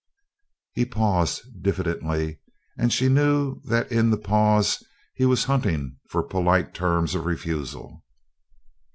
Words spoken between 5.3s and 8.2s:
hunting for polite terms of refusal.